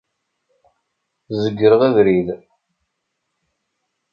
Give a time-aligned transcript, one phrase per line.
[1.41, 2.27] Zegreɣ abrid.